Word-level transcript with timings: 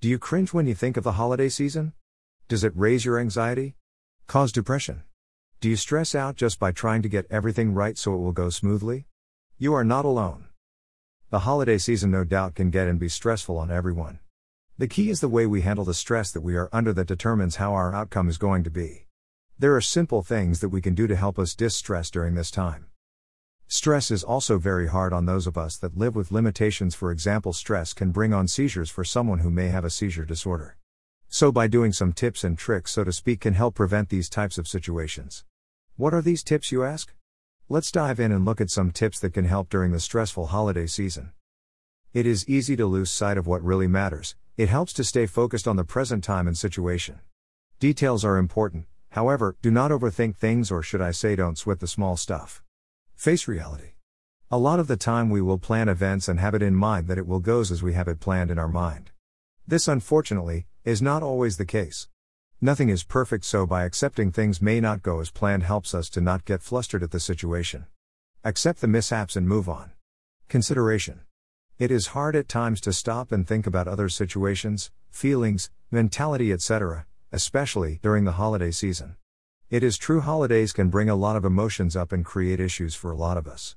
Do 0.00 0.08
you 0.08 0.16
cringe 0.16 0.52
when 0.52 0.68
you 0.68 0.76
think 0.76 0.96
of 0.96 1.02
the 1.02 1.18
holiday 1.18 1.48
season? 1.48 1.92
Does 2.46 2.62
it 2.62 2.72
raise 2.76 3.04
your 3.04 3.18
anxiety? 3.18 3.74
Cause 4.28 4.52
depression? 4.52 5.02
Do 5.60 5.68
you 5.68 5.74
stress 5.74 6.14
out 6.14 6.36
just 6.36 6.60
by 6.60 6.70
trying 6.70 7.02
to 7.02 7.08
get 7.08 7.26
everything 7.30 7.74
right 7.74 7.98
so 7.98 8.14
it 8.14 8.18
will 8.18 8.30
go 8.30 8.48
smoothly? 8.48 9.06
You 9.58 9.74
are 9.74 9.82
not 9.82 10.04
alone. 10.04 10.44
The 11.30 11.40
holiday 11.40 11.78
season 11.78 12.12
no 12.12 12.22
doubt 12.22 12.54
can 12.54 12.70
get 12.70 12.86
and 12.86 13.00
be 13.00 13.08
stressful 13.08 13.58
on 13.58 13.72
everyone. 13.72 14.20
The 14.78 14.86
key 14.86 15.10
is 15.10 15.18
the 15.20 15.28
way 15.28 15.46
we 15.46 15.62
handle 15.62 15.84
the 15.84 15.94
stress 15.94 16.30
that 16.30 16.42
we 16.42 16.54
are 16.54 16.70
under 16.72 16.92
that 16.92 17.08
determines 17.08 17.56
how 17.56 17.74
our 17.74 17.92
outcome 17.92 18.28
is 18.28 18.38
going 18.38 18.62
to 18.62 18.70
be. 18.70 19.06
There 19.58 19.74
are 19.74 19.80
simple 19.80 20.22
things 20.22 20.60
that 20.60 20.68
we 20.68 20.80
can 20.80 20.94
do 20.94 21.08
to 21.08 21.16
help 21.16 21.40
us 21.40 21.56
distress 21.56 22.08
during 22.08 22.36
this 22.36 22.52
time. 22.52 22.87
Stress 23.70 24.10
is 24.10 24.24
also 24.24 24.56
very 24.56 24.86
hard 24.86 25.12
on 25.12 25.26
those 25.26 25.46
of 25.46 25.58
us 25.58 25.76
that 25.76 25.96
live 25.96 26.16
with 26.16 26.32
limitations. 26.32 26.94
For 26.94 27.12
example, 27.12 27.52
stress 27.52 27.92
can 27.92 28.12
bring 28.12 28.32
on 28.32 28.48
seizures 28.48 28.88
for 28.88 29.04
someone 29.04 29.40
who 29.40 29.50
may 29.50 29.68
have 29.68 29.84
a 29.84 29.90
seizure 29.90 30.24
disorder. 30.24 30.78
So, 31.28 31.52
by 31.52 31.66
doing 31.68 31.92
some 31.92 32.14
tips 32.14 32.44
and 32.44 32.56
tricks, 32.56 32.92
so 32.92 33.04
to 33.04 33.12
speak, 33.12 33.40
can 33.40 33.52
help 33.52 33.74
prevent 33.74 34.08
these 34.08 34.30
types 34.30 34.56
of 34.56 34.66
situations. 34.66 35.44
What 35.96 36.14
are 36.14 36.22
these 36.22 36.42
tips, 36.42 36.72
you 36.72 36.82
ask? 36.82 37.14
Let's 37.68 37.92
dive 37.92 38.18
in 38.18 38.32
and 38.32 38.46
look 38.46 38.62
at 38.62 38.70
some 38.70 38.90
tips 38.90 39.20
that 39.20 39.34
can 39.34 39.44
help 39.44 39.68
during 39.68 39.92
the 39.92 40.00
stressful 40.00 40.46
holiday 40.46 40.86
season. 40.86 41.32
It 42.14 42.26
is 42.26 42.48
easy 42.48 42.74
to 42.76 42.86
lose 42.86 43.10
sight 43.10 43.36
of 43.36 43.46
what 43.46 43.62
really 43.62 43.86
matters, 43.86 44.34
it 44.56 44.70
helps 44.70 44.94
to 44.94 45.04
stay 45.04 45.26
focused 45.26 45.68
on 45.68 45.76
the 45.76 45.84
present 45.84 46.24
time 46.24 46.46
and 46.46 46.56
situation. 46.56 47.20
Details 47.78 48.24
are 48.24 48.38
important, 48.38 48.86
However, 49.12 49.56
do 49.62 49.70
not 49.70 49.90
overthink 49.90 50.36
things, 50.36 50.70
or 50.70 50.82
should 50.82 51.00
I 51.00 51.12
say, 51.12 51.34
don't 51.34 51.58
sweat 51.58 51.80
the 51.80 51.86
small 51.86 52.16
stuff. 52.16 52.62
Face 53.18 53.48
reality. 53.48 53.94
A 54.48 54.58
lot 54.58 54.78
of 54.78 54.86
the 54.86 54.96
time, 54.96 55.28
we 55.28 55.42
will 55.42 55.58
plan 55.58 55.88
events 55.88 56.28
and 56.28 56.38
have 56.38 56.54
it 56.54 56.62
in 56.62 56.76
mind 56.76 57.08
that 57.08 57.18
it 57.18 57.26
will 57.26 57.40
goes 57.40 57.72
as 57.72 57.82
we 57.82 57.94
have 57.94 58.06
it 58.06 58.20
planned 58.20 58.48
in 58.48 58.60
our 58.60 58.68
mind. 58.68 59.10
This, 59.66 59.88
unfortunately, 59.88 60.68
is 60.84 61.02
not 61.02 61.24
always 61.24 61.56
the 61.56 61.66
case. 61.66 62.06
Nothing 62.60 62.90
is 62.90 63.02
perfect, 63.02 63.44
so 63.44 63.66
by 63.66 63.82
accepting 63.82 64.30
things 64.30 64.62
may 64.62 64.78
not 64.78 65.02
go 65.02 65.18
as 65.18 65.32
planned 65.32 65.64
helps 65.64 65.94
us 65.94 66.08
to 66.10 66.20
not 66.20 66.44
get 66.44 66.62
flustered 66.62 67.02
at 67.02 67.10
the 67.10 67.18
situation. 67.18 67.86
Accept 68.44 68.80
the 68.80 68.86
mishaps 68.86 69.34
and 69.34 69.48
move 69.48 69.68
on. 69.68 69.90
Consideration. 70.48 71.22
It 71.76 71.90
is 71.90 72.14
hard 72.14 72.36
at 72.36 72.48
times 72.48 72.80
to 72.82 72.92
stop 72.92 73.32
and 73.32 73.44
think 73.44 73.66
about 73.66 73.88
other 73.88 74.08
situations, 74.08 74.92
feelings, 75.10 75.72
mentality, 75.90 76.52
etc., 76.52 77.04
especially 77.32 77.98
during 78.00 78.22
the 78.22 78.38
holiday 78.38 78.70
season. 78.70 79.16
It 79.70 79.82
is 79.82 79.98
true 79.98 80.22
holidays 80.22 80.72
can 80.72 80.88
bring 80.88 81.10
a 81.10 81.14
lot 81.14 81.36
of 81.36 81.44
emotions 81.44 81.94
up 81.94 82.10
and 82.10 82.24
create 82.24 82.58
issues 82.58 82.94
for 82.94 83.10
a 83.10 83.16
lot 83.16 83.36
of 83.36 83.46
us. 83.46 83.76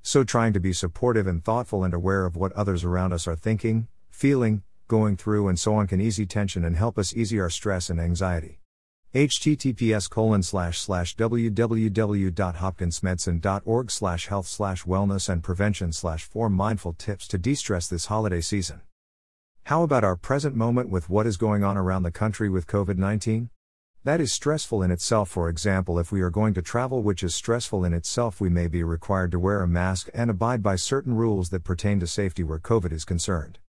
So, 0.00 0.22
trying 0.22 0.52
to 0.52 0.60
be 0.60 0.72
supportive 0.72 1.26
and 1.26 1.44
thoughtful 1.44 1.82
and 1.82 1.92
aware 1.92 2.24
of 2.24 2.36
what 2.36 2.52
others 2.52 2.84
around 2.84 3.12
us 3.12 3.26
are 3.26 3.34
thinking, 3.34 3.88
feeling, 4.08 4.62
going 4.86 5.16
through, 5.16 5.48
and 5.48 5.58
so 5.58 5.74
on 5.74 5.88
can 5.88 6.00
ease 6.00 6.24
tension 6.28 6.64
and 6.64 6.76
help 6.76 6.96
us 6.96 7.16
ease 7.16 7.34
our 7.34 7.50
stress 7.50 7.90
and 7.90 8.00
anxiety. 8.00 8.60
https 9.12 10.08
www.hopkinsmedicine.org 11.16 13.90
slash 13.90 14.28
health 14.28 14.46
slash 14.46 14.84
wellness 14.84 15.28
and 15.28 15.42
prevention 15.42 15.92
slash 15.92 16.22
four 16.22 16.48
mindful 16.48 16.92
tips 16.92 17.26
to 17.26 17.36
de-stress 17.36 17.88
this 17.88 18.06
holiday 18.06 18.40
season. 18.40 18.80
How 19.64 19.82
about 19.82 20.04
our 20.04 20.14
present 20.14 20.54
moment 20.54 20.88
with 20.88 21.10
what 21.10 21.26
is 21.26 21.36
going 21.36 21.64
on 21.64 21.76
around 21.76 22.04
the 22.04 22.12
country 22.12 22.48
with 22.48 22.68
COVID 22.68 22.96
19? 22.96 23.50
That 24.04 24.20
is 24.20 24.32
stressful 24.32 24.82
in 24.82 24.90
itself. 24.90 25.28
For 25.28 25.48
example, 25.48 25.96
if 25.96 26.10
we 26.10 26.22
are 26.22 26.30
going 26.30 26.54
to 26.54 26.62
travel, 26.62 27.04
which 27.04 27.22
is 27.22 27.36
stressful 27.36 27.84
in 27.84 27.94
itself, 27.94 28.40
we 28.40 28.48
may 28.48 28.66
be 28.66 28.82
required 28.82 29.30
to 29.30 29.38
wear 29.38 29.62
a 29.62 29.68
mask 29.68 30.10
and 30.12 30.28
abide 30.28 30.60
by 30.60 30.74
certain 30.74 31.14
rules 31.14 31.50
that 31.50 31.62
pertain 31.62 32.00
to 32.00 32.08
safety 32.08 32.42
where 32.42 32.58
COVID 32.58 32.90
is 32.90 33.04
concerned. 33.04 33.60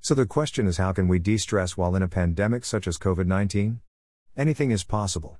So 0.00 0.14
the 0.14 0.26
question 0.26 0.68
is 0.68 0.76
how 0.76 0.92
can 0.92 1.08
we 1.08 1.18
de 1.18 1.36
stress 1.36 1.76
while 1.76 1.96
in 1.96 2.04
a 2.04 2.08
pandemic 2.08 2.64
such 2.64 2.86
as 2.86 2.98
COVID 2.98 3.26
19? 3.26 3.80
Anything 4.36 4.70
is 4.70 4.84
possible. 4.84 5.38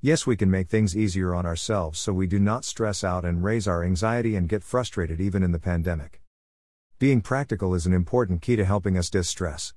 Yes, 0.00 0.26
we 0.26 0.34
can 0.34 0.50
make 0.50 0.70
things 0.70 0.96
easier 0.96 1.34
on 1.34 1.44
ourselves 1.44 1.98
so 1.98 2.14
we 2.14 2.26
do 2.26 2.38
not 2.38 2.64
stress 2.64 3.04
out 3.04 3.26
and 3.26 3.44
raise 3.44 3.68
our 3.68 3.84
anxiety 3.84 4.34
and 4.34 4.48
get 4.48 4.64
frustrated 4.64 5.20
even 5.20 5.42
in 5.42 5.52
the 5.52 5.58
pandemic. 5.58 6.22
Being 6.98 7.20
practical 7.20 7.74
is 7.74 7.84
an 7.84 7.92
important 7.92 8.40
key 8.40 8.56
to 8.56 8.64
helping 8.64 8.96
us 8.96 9.10
de 9.10 9.22
stress. 9.22 9.74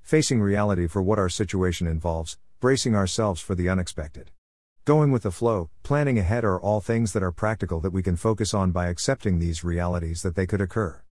Facing 0.00 0.40
reality 0.40 0.86
for 0.86 1.02
what 1.02 1.18
our 1.18 1.28
situation 1.28 1.86
involves, 1.86 2.38
bracing 2.58 2.94
ourselves 2.94 3.40
for 3.40 3.54
the 3.54 3.68
unexpected. 3.68 4.30
Going 4.86 5.10
with 5.10 5.24
the 5.24 5.30
flow, 5.30 5.68
planning 5.82 6.18
ahead 6.18 6.42
are 6.44 6.58
all 6.60 6.80
things 6.80 7.12
that 7.12 7.22
are 7.22 7.32
practical 7.32 7.80
that 7.80 7.92
we 7.92 8.02
can 8.02 8.16
focus 8.16 8.54
on 8.54 8.70
by 8.70 8.86
accepting 8.86 9.38
these 9.38 9.62
realities 9.62 10.22
that 10.22 10.36
they 10.36 10.46
could 10.46 10.62
occur. 10.62 11.02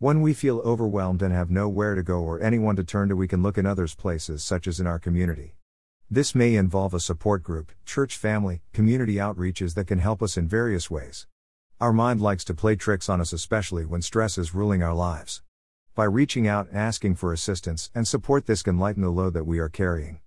When 0.00 0.22
we 0.22 0.34
feel 0.34 0.58
overwhelmed 0.60 1.22
and 1.22 1.32
have 1.32 1.50
nowhere 1.50 1.94
to 1.94 2.02
go 2.02 2.20
or 2.20 2.40
anyone 2.40 2.74
to 2.76 2.84
turn 2.84 3.08
to, 3.10 3.16
we 3.16 3.28
can 3.28 3.42
look 3.42 3.58
in 3.58 3.66
others' 3.66 3.94
places, 3.94 4.42
such 4.42 4.66
as 4.66 4.80
in 4.80 4.86
our 4.86 4.98
community. 4.98 5.54
This 6.10 6.34
may 6.34 6.56
involve 6.56 6.94
a 6.94 7.00
support 7.00 7.42
group, 7.42 7.70
church 7.84 8.16
family, 8.16 8.62
community 8.72 9.16
outreaches 9.16 9.74
that 9.74 9.86
can 9.86 9.98
help 9.98 10.20
us 10.22 10.36
in 10.36 10.48
various 10.48 10.90
ways. 10.90 11.26
Our 11.80 11.92
mind 11.92 12.20
likes 12.20 12.44
to 12.44 12.54
play 12.54 12.74
tricks 12.74 13.08
on 13.08 13.20
us, 13.20 13.32
especially 13.32 13.84
when 13.84 14.02
stress 14.02 14.36
is 14.36 14.54
ruling 14.54 14.82
our 14.82 14.94
lives. 14.94 15.42
By 15.94 16.04
reaching 16.04 16.48
out 16.48 16.68
and 16.68 16.78
asking 16.78 17.16
for 17.16 17.32
assistance 17.32 17.90
and 17.94 18.08
support, 18.08 18.46
this 18.46 18.62
can 18.62 18.78
lighten 18.78 19.02
the 19.02 19.10
load 19.10 19.34
that 19.34 19.46
we 19.46 19.58
are 19.58 19.68
carrying. 19.68 20.20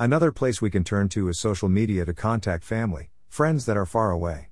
Another 0.00 0.32
place 0.32 0.62
we 0.62 0.70
can 0.70 0.82
turn 0.82 1.10
to 1.10 1.28
is 1.28 1.38
social 1.38 1.68
media 1.68 2.06
to 2.06 2.14
contact 2.14 2.64
family, 2.64 3.10
friends 3.28 3.66
that 3.66 3.76
are 3.76 3.84
far 3.84 4.10
away. 4.10 4.48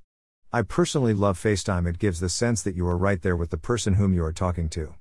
I 0.52 0.60
personally 0.60 1.14
love 1.14 1.40
FaceTime, 1.40 1.88
it 1.88 1.98
gives 1.98 2.20
the 2.20 2.28
sense 2.28 2.62
that 2.62 2.74
you 2.74 2.86
are 2.86 2.98
right 2.98 3.22
there 3.22 3.34
with 3.34 3.48
the 3.48 3.56
person 3.56 3.94
whom 3.94 4.12
you 4.12 4.22
are 4.24 4.32
talking 4.34 4.68
to. 4.68 4.92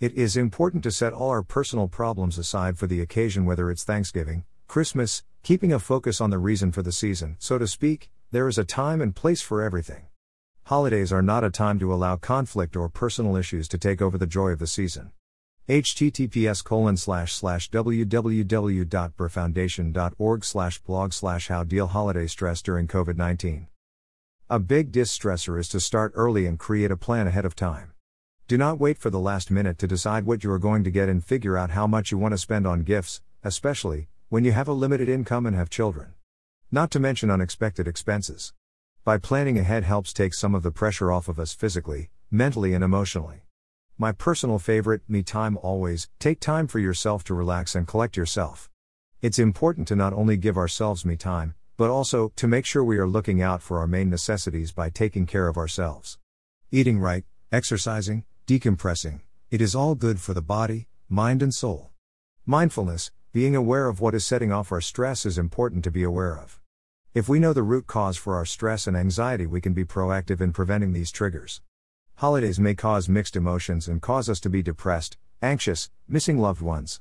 It 0.00 0.12
is 0.14 0.36
important 0.36 0.82
to 0.82 0.90
set 0.90 1.12
all 1.12 1.30
our 1.30 1.44
personal 1.44 1.86
problems 1.86 2.38
aside 2.38 2.76
for 2.76 2.88
the 2.88 3.00
occasion, 3.00 3.44
whether 3.44 3.70
it's 3.70 3.84
Thanksgiving, 3.84 4.42
Christmas, 4.66 5.22
keeping 5.44 5.72
a 5.72 5.78
focus 5.78 6.20
on 6.20 6.30
the 6.30 6.38
reason 6.38 6.72
for 6.72 6.82
the 6.82 6.90
season, 6.90 7.36
so 7.38 7.56
to 7.56 7.68
speak, 7.68 8.10
there 8.32 8.48
is 8.48 8.58
a 8.58 8.64
time 8.64 9.00
and 9.00 9.14
place 9.14 9.42
for 9.42 9.62
everything. 9.62 10.08
Holidays 10.64 11.12
are 11.12 11.22
not 11.22 11.44
a 11.44 11.50
time 11.50 11.78
to 11.78 11.94
allow 11.94 12.16
conflict 12.16 12.74
or 12.74 12.88
personal 12.88 13.36
issues 13.36 13.68
to 13.68 13.78
take 13.78 14.02
over 14.02 14.18
the 14.18 14.26
joy 14.26 14.48
of 14.48 14.58
the 14.58 14.66
season. 14.66 15.12
Https 15.68 16.62
colon 16.62 16.96
slash 16.96 17.32
slash 17.32 17.68
www.berfoundation.org 17.70 20.44
slash 20.44 20.78
blog 20.80 21.12
slash 21.14 21.48
how 21.48 21.64
deal 21.64 21.86
holiday 21.86 22.26
stress 22.26 22.60
during 22.60 22.86
COVID-19. 22.86 23.68
A 24.50 24.58
big 24.58 24.92
distressor 24.92 25.58
is 25.58 25.70
to 25.70 25.80
start 25.80 26.12
early 26.14 26.44
and 26.44 26.58
create 26.58 26.90
a 26.90 26.98
plan 26.98 27.26
ahead 27.26 27.46
of 27.46 27.56
time. 27.56 27.92
Do 28.46 28.58
not 28.58 28.78
wait 28.78 28.98
for 28.98 29.08
the 29.08 29.18
last 29.18 29.50
minute 29.50 29.78
to 29.78 29.86
decide 29.86 30.26
what 30.26 30.44
you 30.44 30.50
are 30.50 30.58
going 30.58 30.84
to 30.84 30.90
get 30.90 31.08
and 31.08 31.24
figure 31.24 31.56
out 31.56 31.70
how 31.70 31.86
much 31.86 32.12
you 32.12 32.18
want 32.18 32.32
to 32.32 32.38
spend 32.38 32.66
on 32.66 32.82
gifts, 32.82 33.22
especially 33.42 34.08
when 34.28 34.44
you 34.44 34.52
have 34.52 34.68
a 34.68 34.74
limited 34.74 35.08
income 35.08 35.46
and 35.46 35.56
have 35.56 35.70
children. 35.70 36.12
Not 36.70 36.90
to 36.90 37.00
mention 37.00 37.30
unexpected 37.30 37.88
expenses. 37.88 38.52
By 39.02 39.16
planning 39.16 39.58
ahead 39.58 39.84
helps 39.84 40.12
take 40.12 40.34
some 40.34 40.54
of 40.54 40.62
the 40.62 40.70
pressure 40.70 41.10
off 41.10 41.26
of 41.26 41.40
us 41.40 41.54
physically, 41.54 42.10
mentally, 42.30 42.74
and 42.74 42.84
emotionally. 42.84 43.43
My 43.96 44.10
personal 44.10 44.58
favorite, 44.58 45.02
me 45.06 45.22
time 45.22 45.56
always, 45.62 46.08
take 46.18 46.40
time 46.40 46.66
for 46.66 46.80
yourself 46.80 47.22
to 47.24 47.34
relax 47.34 47.76
and 47.76 47.86
collect 47.86 48.16
yourself. 48.16 48.68
It's 49.22 49.38
important 49.38 49.86
to 49.86 49.94
not 49.94 50.12
only 50.12 50.36
give 50.36 50.56
ourselves 50.56 51.04
me 51.04 51.14
time, 51.14 51.54
but 51.76 51.90
also 51.90 52.32
to 52.34 52.48
make 52.48 52.66
sure 52.66 52.82
we 52.82 52.98
are 52.98 53.06
looking 53.06 53.40
out 53.40 53.62
for 53.62 53.78
our 53.78 53.86
main 53.86 54.10
necessities 54.10 54.72
by 54.72 54.90
taking 54.90 55.26
care 55.26 55.46
of 55.46 55.56
ourselves. 55.56 56.18
Eating 56.72 56.98
right, 56.98 57.24
exercising, 57.52 58.24
decompressing, 58.48 59.20
it 59.52 59.60
is 59.60 59.76
all 59.76 59.94
good 59.94 60.18
for 60.18 60.34
the 60.34 60.42
body, 60.42 60.88
mind, 61.08 61.40
and 61.40 61.54
soul. 61.54 61.92
Mindfulness, 62.44 63.12
being 63.32 63.54
aware 63.54 63.86
of 63.86 64.00
what 64.00 64.16
is 64.16 64.26
setting 64.26 64.50
off 64.50 64.72
our 64.72 64.80
stress, 64.80 65.24
is 65.24 65.38
important 65.38 65.84
to 65.84 65.92
be 65.92 66.02
aware 66.02 66.36
of. 66.36 66.60
If 67.14 67.28
we 67.28 67.38
know 67.38 67.52
the 67.52 67.62
root 67.62 67.86
cause 67.86 68.16
for 68.16 68.34
our 68.34 68.44
stress 68.44 68.88
and 68.88 68.96
anxiety, 68.96 69.46
we 69.46 69.60
can 69.60 69.72
be 69.72 69.84
proactive 69.84 70.40
in 70.40 70.52
preventing 70.52 70.94
these 70.94 71.12
triggers. 71.12 71.60
Holidays 72.16 72.60
may 72.60 72.74
cause 72.74 73.08
mixed 73.08 73.36
emotions 73.36 73.88
and 73.88 74.00
cause 74.00 74.28
us 74.28 74.40
to 74.40 74.48
be 74.48 74.62
depressed, 74.62 75.16
anxious, 75.42 75.90
missing 76.08 76.38
loved 76.38 76.62
ones. 76.62 77.00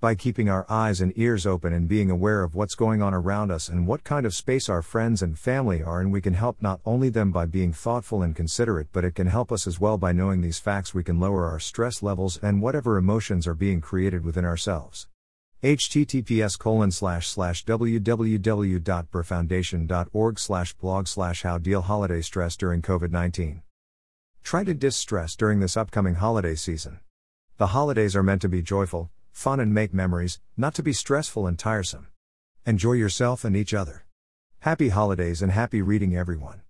By 0.00 0.14
keeping 0.14 0.48
our 0.48 0.66
eyes 0.68 1.00
and 1.00 1.12
ears 1.16 1.46
open 1.46 1.72
and 1.72 1.88
being 1.88 2.10
aware 2.10 2.42
of 2.42 2.54
what's 2.54 2.74
going 2.74 3.02
on 3.02 3.14
around 3.14 3.50
us 3.50 3.68
and 3.68 3.86
what 3.86 4.04
kind 4.04 4.26
of 4.26 4.34
space 4.34 4.68
our 4.68 4.82
friends 4.82 5.22
and 5.22 5.38
family 5.38 5.82
are 5.82 6.00
in, 6.00 6.10
we 6.10 6.20
can 6.20 6.34
help 6.34 6.60
not 6.60 6.80
only 6.84 7.08
them 7.08 7.32
by 7.32 7.46
being 7.46 7.72
thoughtful 7.72 8.22
and 8.22 8.36
considerate, 8.36 8.88
but 8.92 9.04
it 9.04 9.14
can 9.14 9.26
help 9.26 9.50
us 9.50 9.66
as 9.66 9.80
well 9.80 9.98
by 9.98 10.12
knowing 10.12 10.40
these 10.40 10.58
facts. 10.58 10.94
We 10.94 11.04
can 11.04 11.20
lower 11.20 11.46
our 11.46 11.60
stress 11.60 12.02
levels 12.02 12.38
and 12.42 12.62
whatever 12.62 12.96
emotions 12.96 13.46
are 13.46 13.54
being 13.54 13.80
created 13.80 14.24
within 14.24 14.44
ourselves 14.44 15.06
https 15.62 16.58
colon 16.58 16.90
slash 16.90 17.28
slash 17.28 17.66
www.berfoundation.org 17.66 20.38
slash 20.38 20.72
blog 20.74 21.06
slash 21.06 21.42
how 21.42 21.58
deal 21.58 21.82
holiday 21.82 22.22
stress 22.22 22.56
during 22.56 22.80
COVID-19. 22.80 23.60
Try 24.42 24.64
to 24.64 24.74
distress 24.74 25.36
during 25.36 25.60
this 25.60 25.76
upcoming 25.76 26.16
holiday 26.16 26.54
season. 26.54 27.00
The 27.56 27.68
holidays 27.68 28.16
are 28.16 28.22
meant 28.22 28.42
to 28.42 28.48
be 28.48 28.62
joyful, 28.62 29.10
fun 29.32 29.60
and 29.60 29.74
make 29.74 29.94
memories, 29.94 30.40
not 30.56 30.74
to 30.74 30.82
be 30.82 30.92
stressful 30.92 31.46
and 31.46 31.58
tiresome. 31.58 32.08
Enjoy 32.66 32.92
yourself 32.92 33.44
and 33.44 33.56
each 33.56 33.74
other. 33.74 34.06
Happy 34.60 34.88
holidays 34.88 35.42
and 35.42 35.52
happy 35.52 35.82
reading 35.82 36.16
everyone. 36.16 36.62